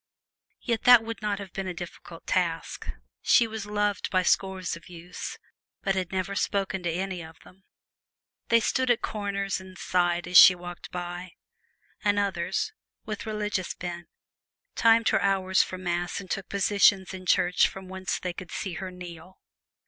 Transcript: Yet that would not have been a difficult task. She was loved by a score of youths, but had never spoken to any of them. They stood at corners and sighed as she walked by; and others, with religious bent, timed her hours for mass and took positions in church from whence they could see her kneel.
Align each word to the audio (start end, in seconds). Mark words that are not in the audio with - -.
Yet 0.61 0.85
that 0.85 1.03
would 1.03 1.21
not 1.21 1.37
have 1.37 1.53
been 1.53 1.67
a 1.67 1.75
difficult 1.75 2.25
task. 2.25 2.87
She 3.21 3.45
was 3.45 3.67
loved 3.67 4.09
by 4.09 4.21
a 4.21 4.25
score 4.25 4.57
of 4.57 4.89
youths, 4.89 5.37
but 5.83 5.93
had 5.93 6.11
never 6.11 6.33
spoken 6.33 6.81
to 6.81 6.89
any 6.89 7.21
of 7.23 7.39
them. 7.43 7.65
They 8.49 8.61
stood 8.61 8.89
at 8.89 9.03
corners 9.03 9.61
and 9.61 9.77
sighed 9.77 10.27
as 10.27 10.39
she 10.39 10.55
walked 10.55 10.89
by; 10.89 11.33
and 12.03 12.17
others, 12.17 12.73
with 13.05 13.27
religious 13.27 13.75
bent, 13.75 14.07
timed 14.73 15.09
her 15.09 15.21
hours 15.21 15.61
for 15.61 15.77
mass 15.77 16.19
and 16.19 16.31
took 16.31 16.49
positions 16.49 17.13
in 17.13 17.27
church 17.27 17.67
from 17.67 17.87
whence 17.87 18.17
they 18.17 18.33
could 18.33 18.49
see 18.49 18.73
her 18.73 18.89
kneel. 18.89 19.39